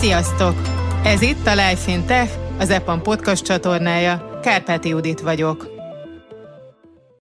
[0.00, 0.54] Sziasztok!
[1.04, 4.38] Ez itt a Life in Tech, az EPAM podcast csatornája.
[4.42, 5.62] Kárpáti Judit vagyok.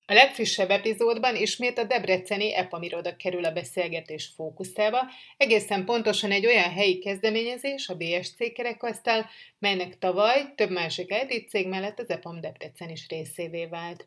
[0.05, 4.99] A legfrissebb epizódban ismét a Debreceni EPAM iroda kerül a beszélgetés fókuszába,
[5.37, 9.25] egészen pontosan egy olyan helyi kezdeményezés, a BSC kerekasztal,
[9.59, 14.05] melynek tavaly több másik IT cég mellett az EPAM Debrecen is részévé vált.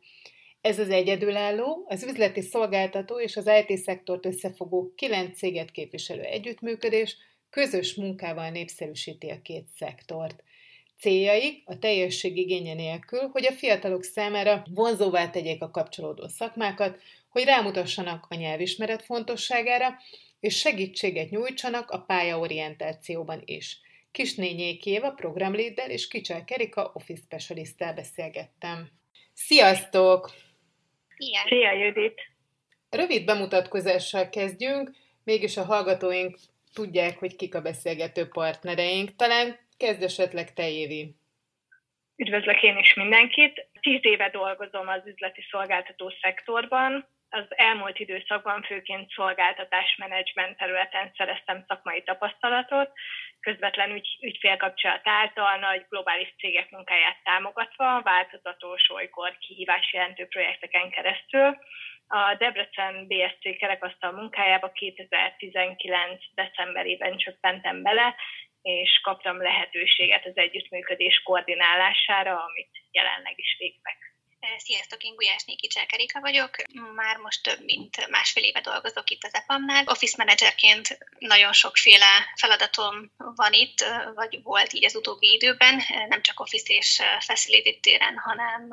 [0.61, 7.17] Ez az egyedülálló, az üzleti szolgáltató és az IT-szektort összefogó kilenc céget képviselő együttműködés
[7.51, 10.43] közös munkával népszerűsíti a két szektort.
[10.99, 17.45] Céljaik a teljesség igénye nélkül, hogy a fiatalok számára vonzóvá tegyék a kapcsolódó szakmákat, hogy
[17.45, 19.99] rámutassanak a nyelvismeret fontosságára,
[20.41, 23.81] és segítséget nyújtsanak a pályaorientációban is.
[24.11, 28.91] Kisnényék Éva programléddel és Kicsel Kerika office specialisttel beszélgettem.
[29.35, 30.31] Sziasztok!
[31.19, 31.41] Szia!
[31.49, 32.21] Szia, Judit!
[32.91, 34.91] Rövid bemutatkozással kezdjünk,
[35.25, 36.39] mégis a hallgatóink
[36.75, 39.17] tudják, hogy kik a beszélgető partnereink.
[39.17, 41.15] Talán kezd esetleg te, Évi.
[42.17, 43.69] Üdvözlök én is mindenkit.
[43.81, 47.09] Tíz éve dolgozom az üzleti szolgáltató szektorban.
[47.31, 52.91] Az elmúlt időszakban főként szolgáltatásmenedzsment területen szereztem szakmai tapasztalatot,
[53.41, 61.59] közvetlen ügy, ügyfélkapcsolat által nagy globális cégek munkáját támogatva, változatos, olykor kihívás jelentő projekteken keresztül.
[62.13, 66.21] A Debrecen BSC kerekasztal munkájába 2019.
[66.35, 68.15] decemberében csöppentem bele,
[68.63, 74.10] és kaptam lehetőséget az együttműködés koordinálására, amit jelenleg is végzek.
[74.65, 76.51] Sziasztok, én Gulyás Néki Cselkerika vagyok.
[76.95, 79.85] Már most több mint másfél éve dolgozok itt az EPAM-nál.
[79.87, 86.41] Office managerként nagyon sokféle feladatom van itt, vagy volt így az utóbbi időben, nem csak
[86.41, 88.69] Office és Facility téren, hanem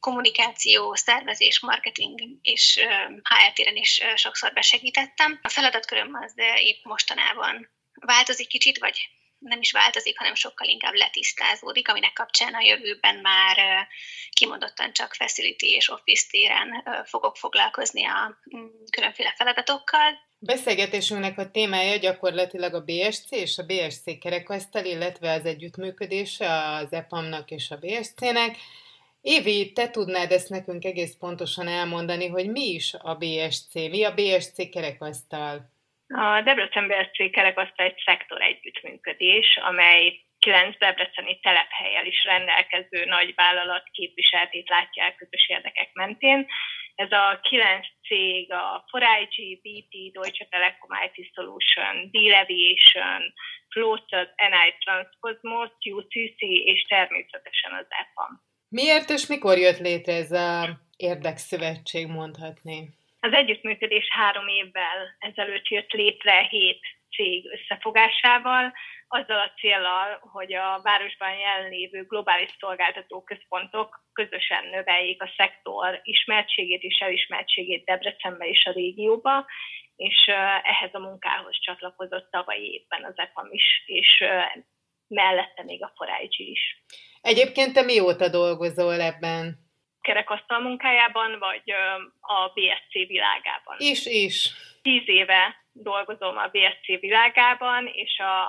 [0.00, 2.86] kommunikáció, szervezés, marketing és
[3.22, 5.38] HR téren is sokszor besegítettem.
[5.42, 9.08] A feladatköröm az épp mostanában változik kicsit, vagy
[9.38, 13.86] nem is változik, hanem sokkal inkább letisztázódik, aminek kapcsán a jövőben már
[14.30, 16.68] kimondottan csak facility és office téren
[17.04, 20.26] fogok foglalkozni a mm, különféle feladatokkal.
[20.38, 27.50] Beszélgetésünknek a témája gyakorlatilag a BSC és a BSC kerekasztal, illetve az együttműködés az EPAM-nak
[27.50, 28.56] és a BSC-nek.
[29.20, 34.14] Évi, te tudnád ezt nekünk egész pontosan elmondani, hogy mi is a BSC, mi a
[34.14, 35.76] BSC kerekasztal?
[36.08, 43.82] A Debrecen BSC kerekasztal egy szektor együttműködés, amely kilenc debreceni telephelyel is rendelkező nagy vállalat
[43.92, 46.46] képviseltét látja el közös érdekek mentén.
[46.94, 53.22] Ez a kilenc cég a 4IG, BT, Deutsche Telekom IT Solution, D-Aviation,
[53.68, 58.42] Floated, NI Transcosmos, UCC és természetesen az EPAM.
[58.68, 62.97] Miért és mikor jött létre ez a érdekszövetség, mondhatni?
[63.20, 66.80] Az együttműködés három évvel ezelőtt jött létre hét
[67.10, 68.72] cég összefogásával,
[69.08, 76.82] azzal a célral, hogy a városban jelenlévő globális szolgáltató központok közösen növeljék a szektor ismertségét
[76.82, 79.46] és elismertségét Debrecenbe és a régióba,
[79.96, 80.26] és
[80.62, 84.24] ehhez a munkához csatlakozott tavaly évben az EPAM is, és
[85.06, 86.84] mellette még a Forágyi is.
[87.20, 89.67] Egyébként te mióta dolgozol ebben?
[90.08, 91.66] Kerekasztal munkájában, vagy
[92.20, 93.76] a BSC világában.
[93.78, 94.36] Is, is.
[94.82, 95.42] Tíz éve
[95.72, 98.40] dolgozom a BSC világában, és a,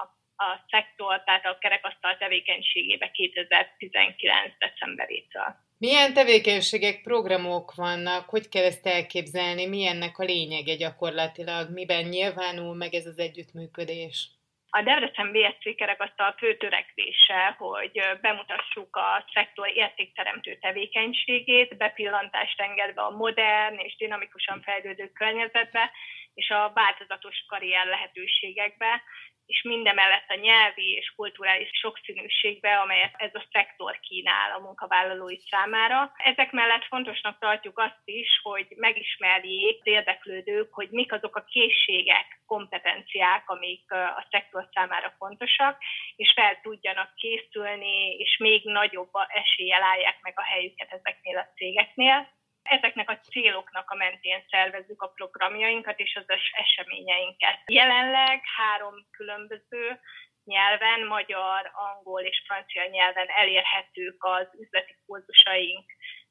[0.45, 4.53] a szektor, tehát a kerekasztal tevékenységébe 2019.
[4.59, 5.55] decemberétől.
[5.77, 8.29] Milyen tevékenységek, programok vannak?
[8.29, 9.65] Hogy kell ezt elképzelni?
[9.65, 11.71] Mi ennek a lényege gyakorlatilag?
[11.71, 14.27] Miben nyilvánul meg ez az együttműködés?
[14.71, 23.09] A Debrecen BSC kerekasztal fő törekvése, hogy bemutassuk a szektor értékteremtő tevékenységét, bepillantást engedve a
[23.09, 25.91] modern és dinamikusan fejlődő környezetbe,
[26.33, 29.03] és a változatos karrier lehetőségekbe,
[29.49, 36.11] és mindemellett a nyelvi és kulturális sokszínűségbe, amelyet ez a szektor kínál a munkavállalói számára.
[36.17, 43.49] Ezek mellett fontosnak tartjuk azt is, hogy megismerjék érdeklődők, hogy mik azok a készségek, kompetenciák,
[43.49, 45.77] amik a szektor számára fontosak,
[46.15, 52.38] és fel tudjanak készülni, és még nagyobb eséllyel állják meg a helyüket ezeknél a cégeknél
[52.63, 57.59] ezeknek a céloknak a mentén szervezzük a programjainkat és az eseményeinket.
[57.65, 59.99] Jelenleg három különböző
[60.43, 65.85] nyelven, magyar, angol és francia nyelven elérhetők az üzleti kurzusaink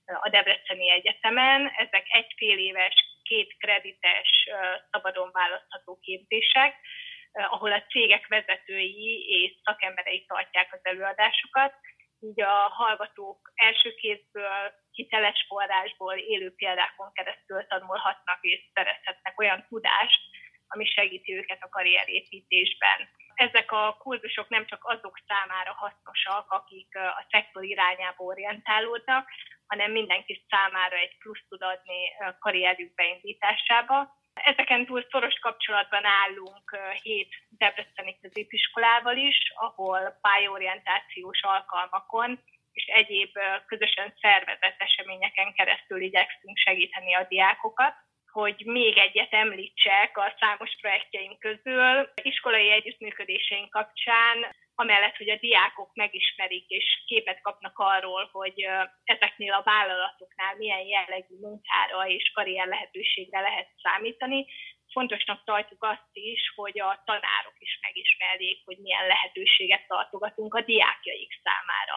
[0.04, 1.72] a Debreceni Egyetemen.
[1.76, 4.48] Ezek egy fél éves, két kredites,
[4.90, 6.74] szabadon választható képzések,
[7.32, 11.74] ahol a cégek vezetői és szakemberei tartják az előadásokat,
[12.20, 20.20] így a hallgatók első kézből, hiteles forrásból, élő példákon keresztül tanulhatnak és szerezhetnek olyan tudást,
[20.68, 23.08] ami segíti őket a karrierépítésben.
[23.34, 29.28] ezek a kurzusok nem csak azok számára hasznosak, akik a szektor irányába orientálódnak,
[29.66, 34.16] hanem mindenki számára egy plusz tud adni karrierjük beindításába.
[34.44, 42.40] Ezeken túl szoros kapcsolatban állunk hét Debreceni középiskolával is, ahol pályaorientációs alkalmakon
[42.72, 43.32] és egyéb
[43.66, 47.94] közösen szervezett eseményeken keresztül igyekszünk segíteni a diákokat
[48.32, 52.08] hogy még egyet említsek a számos projektjeink közül.
[52.22, 54.36] Iskolai együttműködéseink kapcsán,
[54.78, 58.66] amellett, hogy a diákok megismerik és képet kapnak arról, hogy
[59.04, 64.46] ezeknél a vállalatoknál milyen jellegű munkára és karrier lehetőségre lehet számítani,
[64.92, 71.32] fontosnak tartjuk azt is, hogy a tanárok is megismerjék, hogy milyen lehetőséget tartogatunk a diákjaik
[71.42, 71.96] számára.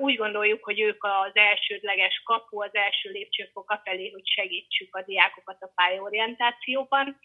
[0.00, 5.62] Úgy gondoljuk, hogy ők az elsődleges kapu, az első lépcsőfok felé, hogy segítsük a diákokat
[5.62, 7.18] a pályaorientációban,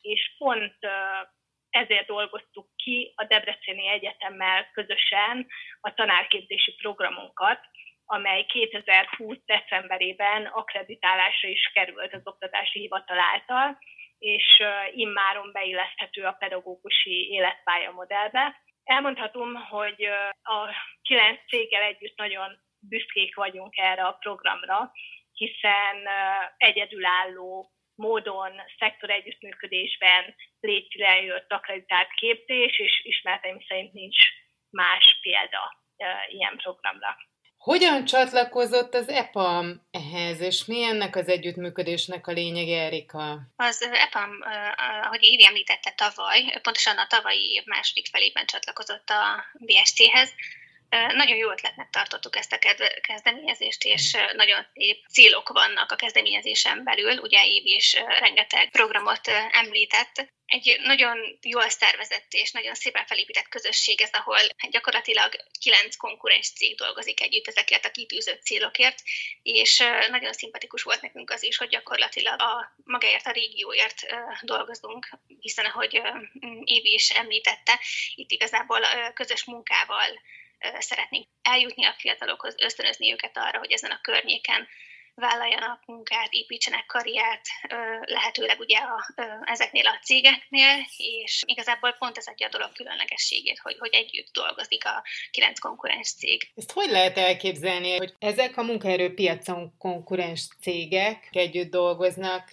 [0.00, 0.78] és pont
[1.70, 5.46] ezért dolgoztuk ki a Debreceni Egyetemmel közösen
[5.80, 7.60] a tanárképzési programunkat,
[8.04, 9.36] amely 2020.
[9.44, 13.78] decemberében akreditálásra is került az Oktatási Hivatal által,
[14.18, 14.62] és
[14.94, 18.62] immáron beilleszthető a pedagógusi életpálya modellbe.
[18.84, 20.04] Elmondhatom, hogy
[20.42, 24.92] a kilenc céggel együtt nagyon büszkék vagyunk erre a programra,
[25.32, 26.08] hiszen
[26.56, 34.18] egyedülálló módon szektor együttműködésben létre jött akreditált képzés, és ismereteim szerint nincs
[34.70, 35.84] más példa
[36.28, 37.16] ilyen programra.
[37.58, 43.38] Hogyan csatlakozott az EPAM ehhez, és mi ennek az együttműködésnek a lényege, Erika?
[43.56, 44.30] Az EPAM,
[45.02, 50.34] ahogy Évi említette tavaly, pontosan a tavalyi év második felében csatlakozott a BSC-hez,
[50.90, 52.58] nagyon jó ötletnek tartottuk ezt a
[53.00, 57.18] kezdeményezést, és nagyon szép célok vannak a kezdeményezésen belül.
[57.18, 60.36] Ugye Évi is rengeteg programot említett.
[60.46, 64.38] Egy nagyon jól szervezett és nagyon szépen felépített közösség ez, ahol
[64.70, 69.02] gyakorlatilag kilenc konkurens cég dolgozik együtt ezekért a kitűzött célokért,
[69.42, 74.06] és nagyon szimpatikus volt nekünk az is, hogy gyakorlatilag a magáért a régióért
[74.40, 75.08] dolgozunk,
[75.40, 76.02] hiszen ahogy
[76.64, 77.80] Évi is említette,
[78.14, 78.80] itt igazából
[79.14, 80.20] közös munkával
[80.78, 84.68] szeretnénk eljutni a fiatalokhoz, ösztönözni őket arra, hogy ezen a környéken
[85.18, 87.46] vállaljanak munkát, építsenek karriert,
[88.04, 89.14] lehetőleg ugye a,
[89.44, 94.84] ezeknél a cégeknél, és igazából pont ez adja a dolog különlegességét, hogy, hogy együtt dolgozik
[94.84, 96.50] a kilenc konkurens cég.
[96.54, 102.50] Ezt hogy lehet elképzelni, hogy ezek a munkaerőpiacon konkurens cégek együtt dolgoznak,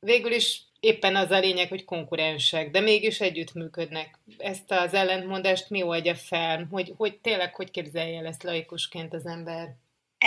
[0.00, 4.18] végül is éppen az a lényeg, hogy konkurensek, de mégis együttműködnek.
[4.38, 6.66] Ezt az ellentmondást mi oldja fel?
[6.70, 9.74] Hogy, hogy tényleg hogy képzelje el ezt laikusként az ember?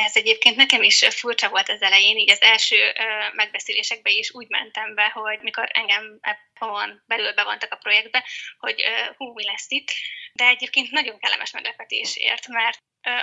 [0.06, 2.94] Ez egyébként nekem is furcsa volt az elején, így az első
[3.34, 6.20] megbeszélésekbe is úgy mentem be, hogy mikor engem
[6.60, 8.26] van belül bevontak a projektbe,
[8.58, 8.84] hogy
[9.18, 9.92] hú, mi lesz itt.
[10.34, 12.80] De egyébként nagyon kellemes meglepetés ért, mert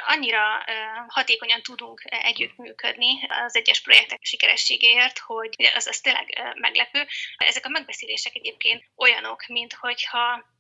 [0.07, 0.65] annyira
[1.09, 7.07] hatékonyan tudunk együttműködni az egyes projektek sikerességéért, hogy az, az tényleg meglepő.
[7.37, 10.55] Ezek a megbeszélések egyébként olyanok, mint hogyha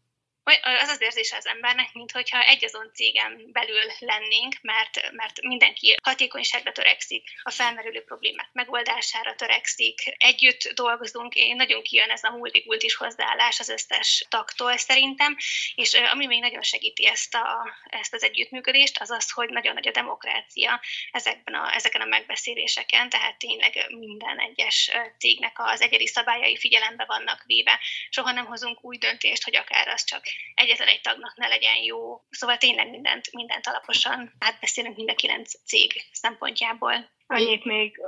[0.63, 6.73] az az érzése az embernek, mintha egy azon cégen belül lennénk, mert, mert mindenki hatékonyságra
[6.73, 13.61] törekszik, a felmerülő problémák megoldására törekszik, együtt dolgozunk, én nagyon kijön ez a multikultis hozzáállás
[13.61, 15.37] az összes taktól szerintem,
[15.75, 19.89] és ami még nagyon segíti ezt, a, ezt az együttműködést, az az, hogy nagyon nagy
[19.89, 20.81] a demokrácia
[21.11, 27.43] ezekben a, ezeken a megbeszéléseken, tehát tényleg minden egyes cégnek az egyedi szabályai figyelembe vannak
[27.47, 27.81] véve.
[28.11, 30.25] Soha nem hozunk új döntést, hogy akár az csak
[30.55, 32.21] egyetlen egy tagnak ne legyen jó.
[32.31, 37.09] Szóval tényleg mindent, mindent alaposan átbeszélünk mind a kilenc cég szempontjából.
[37.29, 38.01] Annyit még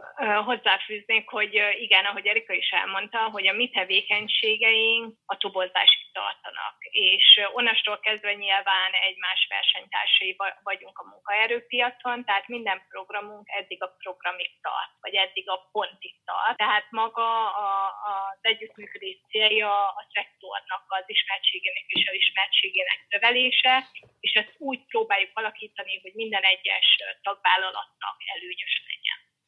[0.45, 7.41] hozzáfűznék, hogy igen, ahogy Erika is elmondta, hogy a mi tevékenységeink a tobozásig tartanak, és
[7.53, 14.93] onnastól kezdve nyilván egymás versenytársai vagyunk a munkaerőpiacon, tehát minden programunk eddig a programig tart,
[15.01, 16.57] vagy eddig a pontig tart.
[16.57, 17.29] Tehát maga
[17.67, 17.69] a,
[18.11, 23.85] az együttműködés célja a szektornak az ismertségének és a ismertségének növelése,
[24.21, 28.88] és ezt úgy próbáljuk alakítani, hogy minden egyes tagvállalatnak előnyös.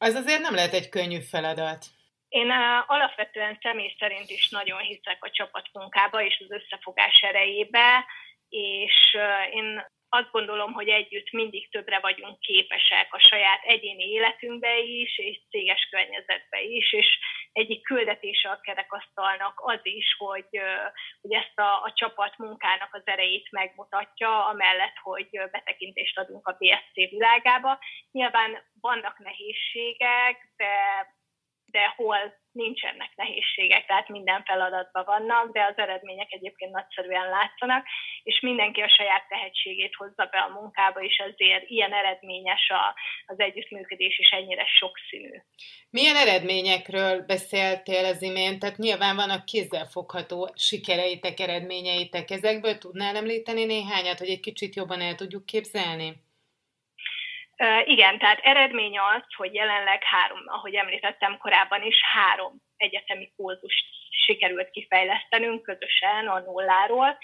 [0.07, 1.85] Az azért nem lehet egy könnyű feladat.
[2.29, 2.49] Én
[2.87, 8.05] alapvetően személy szerint is nagyon hiszek a csapatmunkába és az összefogás erejébe,
[8.49, 9.17] és
[9.53, 15.39] én azt gondolom, hogy együtt mindig többre vagyunk képesek a saját egyéni életünkbe is, és
[15.49, 17.19] céges környezetbe is, és
[17.51, 20.49] egyik küldetése a kerekasztalnak az is, hogy,
[21.21, 26.93] hogy ezt a, a csapat munkának az erejét megmutatja, amellett, hogy betekintést adunk a BSC
[26.93, 27.79] világába.
[28.11, 30.75] Nyilván vannak nehézségek, de
[31.71, 37.85] de hol nincsenek nehézségek, tehát minden feladatban vannak, de az eredmények egyébként nagyszerűen látszanak,
[38.23, 43.39] és mindenki a saját tehetségét hozza be a munkába, és azért ilyen eredményes a, az
[43.39, 45.41] együttműködés, és ennyire sokszínű.
[45.89, 48.59] Milyen eredményekről beszéltél az imént?
[48.59, 52.31] Tehát nyilván vannak kézzelfogható sikereitek, eredményeitek.
[52.31, 56.13] Ezekből tudnál említeni néhányat, hogy egy kicsit jobban el tudjuk képzelni?
[57.83, 64.69] Igen, tehát eredmény az, hogy jelenleg három, ahogy említettem korábban is, három egyetemi kurzust sikerült
[64.69, 67.17] kifejlesztenünk közösen a nulláról.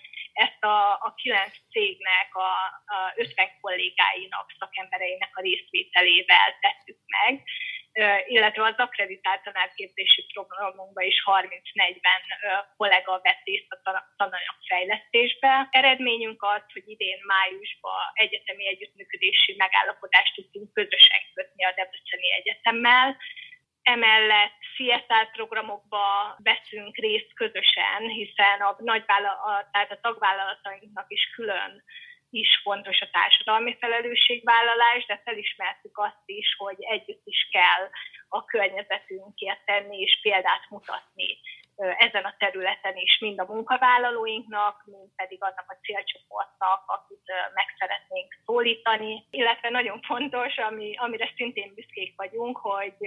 [0.46, 0.78] Ezt a,
[1.08, 2.52] a kilenc cégnek, a,
[2.96, 7.34] a 50 kollégáinak, szakembereinek a részvételével tettük meg,
[8.28, 11.50] illetve az akreditált tanárképzési programunkban is 30-40
[12.78, 15.68] kollega vett részt a tananyagfejlesztésbe.
[15.72, 23.18] Eredményünk az, hogy idén májusban egyetemi együttműködési megállapodást tudtunk közösen kötni a Debreceni Egyetemmel,
[23.96, 31.84] Emellett CSR programokba veszünk részt közösen, hiszen a, nagyvállalat, tehát a tagvállalatainknak is külön
[32.30, 37.90] is fontos a társadalmi felelősségvállalás, de felismertük azt is, hogy együtt is kell
[38.30, 41.40] a környezetünkért tenni és példát mutatni
[41.78, 48.34] ezen a területen is, mind a munkavállalóinknak, mind pedig annak a célcsoportnak, akit meg szeretnénk
[48.46, 49.28] szólítani.
[49.30, 52.98] Illetve nagyon fontos, ami, amire szintén büszkék vagyunk, hogy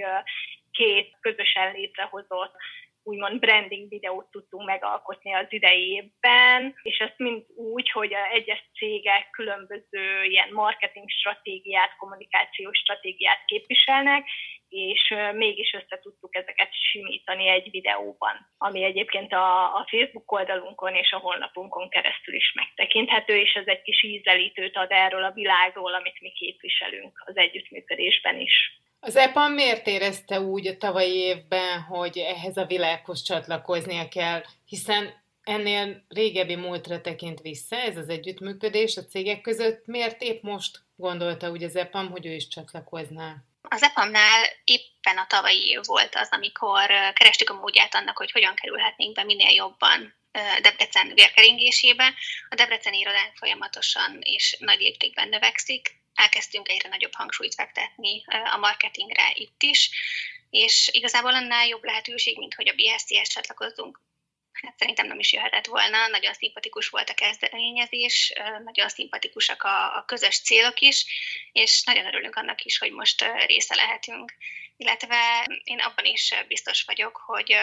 [0.81, 2.55] két közösen létrehozott
[3.03, 8.63] úgymond branding videót tudtunk megalkotni az idei évben, és ezt mind úgy, hogy a egyes
[8.73, 14.27] cégek különböző ilyen marketing stratégiát, kommunikációs stratégiát képviselnek,
[14.69, 21.11] és mégis össze tudtuk ezeket simítani egy videóban, ami egyébként a, a Facebook oldalunkon és
[21.11, 26.21] a honlapunkon keresztül is megtekinthető, és ez egy kis ízelítőt ad erről a világról, amit
[26.21, 28.80] mi képviselünk az együttműködésben is.
[29.03, 35.23] Az EPAM miért érezte úgy a tavalyi évben, hogy ehhez a világhoz csatlakoznia kell, hiszen
[35.43, 39.85] ennél régebbi múltra tekint vissza ez az együttműködés a cégek között.
[39.85, 43.35] Miért épp most gondolta úgy az EPAM, hogy ő is csatlakozná?
[43.61, 48.55] Az EPAM-nál éppen a tavalyi év volt az, amikor kerestük a módját annak, hogy hogyan
[48.55, 50.15] kerülhetnénk be minél jobban
[50.61, 52.13] Debrecen vérkeringésébe.
[52.49, 59.31] A Debreceni irodánk folyamatosan és nagy léptékben növekszik, elkezdtünk egyre nagyobb hangsúlyt fektetni a marketingre
[59.33, 59.89] itt is,
[60.49, 63.99] és igazából annál jobb lehetőség, mint hogy a BSC-hez csatlakozzunk.
[64.51, 70.05] Hát szerintem nem is jöhetett volna, nagyon szimpatikus volt a kezdeményezés, nagyon szimpatikusak a, a
[70.05, 71.05] közös célok is,
[71.51, 74.33] és nagyon örülünk annak is, hogy most része lehetünk.
[74.77, 77.55] Illetve én abban is biztos vagyok, hogy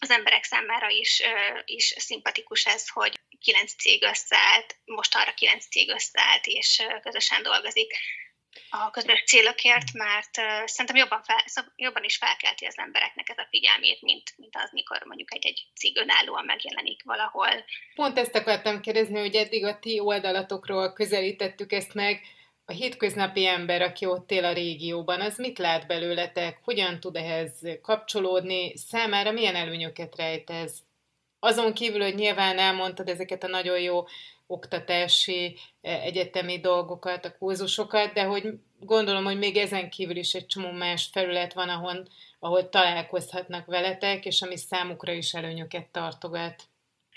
[0.00, 1.22] az emberek számára is,
[1.64, 7.92] is szimpatikus ez, hogy kilenc cég összeállt, most arra kilenc cég összeállt, és közösen dolgozik
[8.70, 11.44] a közös célokért, mert szerintem jobban, fel,
[11.76, 15.96] jobban is felkelti az embereknek ez a figyelmét, mint, mint az, mikor mondjuk egy-egy cég
[15.96, 17.64] önállóan megjelenik valahol.
[17.94, 22.20] Pont ezt akartam kérdezni, hogy eddig a ti oldalatokról közelítettük ezt meg,
[22.64, 27.52] a hétköznapi ember, aki ott él a régióban, az mit lát belőletek, hogyan tud ehhez
[27.82, 30.78] kapcsolódni, számára milyen előnyöket rejt ez?
[31.40, 34.06] Azon kívül, hogy nyilván elmondtad ezeket a nagyon jó
[34.46, 40.46] oktatási, e, egyetemi dolgokat, a kurzusokat, de hogy gondolom, hogy még ezen kívül is egy
[40.46, 46.62] csomó más felület van, ahol, ahol találkozhatnak veletek, és ami számukra is előnyöket tartogat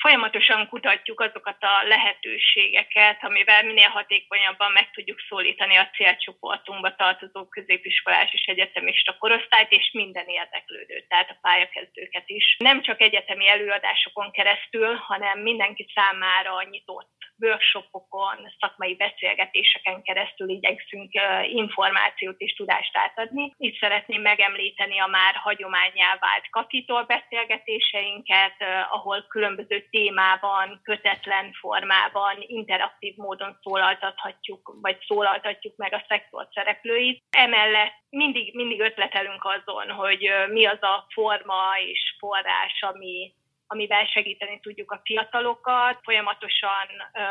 [0.01, 8.29] folyamatosan kutatjuk azokat a lehetőségeket, amivel minél hatékonyabban meg tudjuk szólítani a célcsoportunkba tartozó középiskolás
[8.33, 12.55] és egyetemista korosztályt, és minden érdeklődőt, tehát a pályakezdőket is.
[12.59, 21.11] Nem csak egyetemi előadásokon keresztül, hanem mindenki számára nyitott workshopokon, szakmai beszélgetéseken keresztül igyekszünk
[21.43, 23.53] információt és tudást átadni.
[23.57, 28.55] Itt szeretném megemlíteni a már hagyományá vált kapitol beszélgetéseinket,
[28.89, 37.23] ahol különböző témában, kötetlen formában, interaktív módon szólaltathatjuk, vagy szólaltatjuk meg a szektor szereplőit.
[37.37, 43.33] Emellett mindig, mindig ötletelünk azon, hogy mi az a forma és forrás, ami
[43.71, 45.99] amivel segíteni tudjuk a fiatalokat.
[46.03, 46.87] Folyamatosan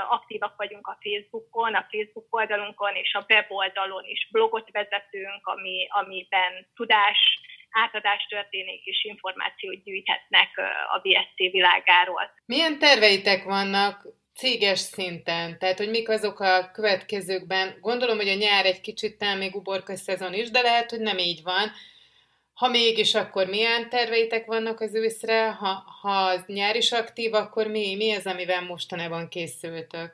[0.09, 6.53] aktívak vagyunk a Facebookon, a Facebook oldalunkon és a weboldalon is blogot vezetünk, ami, amiben
[6.75, 7.19] tudás
[7.71, 10.51] átadás történik, és információt gyűjthetnek
[10.95, 12.31] a BSC világáról.
[12.47, 15.59] Milyen terveitek vannak céges szinten?
[15.59, 17.77] Tehát, hogy mik azok a következőkben?
[17.81, 21.19] Gondolom, hogy a nyár egy kicsit talán még uborka szezon is, de lehet, hogy nem
[21.19, 21.71] így van.
[22.61, 25.51] Ha mégis, akkor milyen terveitek vannak az őszre?
[25.51, 30.11] Ha, ha nyár is aktív, akkor mi, mi az, amivel mostanában készültök?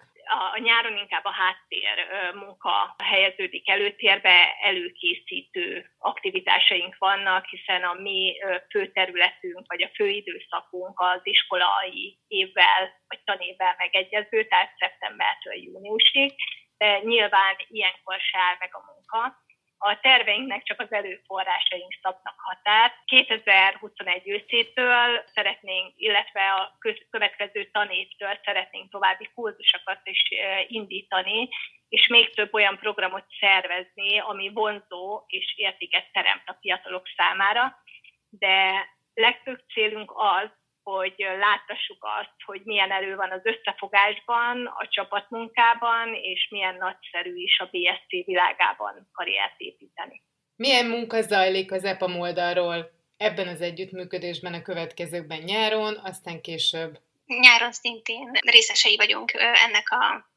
[0.55, 1.97] a nyáron inkább a háttér
[2.35, 8.37] munka helyeződik előtérbe, előkészítő aktivitásaink vannak, hiszen a mi
[8.71, 16.35] főterületünk, vagy a főidőszakunk az iskolai évvel, vagy tanévvel megegyező, tehát szeptembertől júniusig,
[16.79, 19.45] de nyilván ilyenkor áll meg a munka
[19.79, 22.95] a terveinknek csak az előforrásaink szabnak határt.
[23.05, 26.79] 2021 őszétől szeretnénk, illetve a
[27.11, 30.23] következő tanévtől szeretnénk további kurzusokat is
[30.67, 31.49] indítani,
[31.89, 37.83] és még több olyan programot szervezni, ami vonzó és értéket teremt a fiatalok számára.
[38.29, 40.51] De legfőbb célunk az,
[40.93, 47.59] hogy láttassuk azt, hogy milyen erő van az összefogásban, a csapatmunkában, és milyen nagyszerű is
[47.59, 50.23] a BSC világában karriert építeni.
[50.57, 56.99] Milyen munka zajlik az EPA oldalról ebben az együttműködésben a következőkben nyáron, aztán később?
[57.27, 59.33] Nyáron szintén részesei vagyunk
[59.67, 60.31] ennek a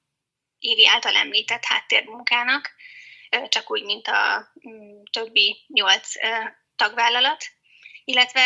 [0.59, 2.71] Évi által említett háttérmunkának,
[3.47, 6.13] csak úgy, mint a mm, többi nyolc
[6.75, 7.43] tagvállalat
[8.11, 8.41] illetve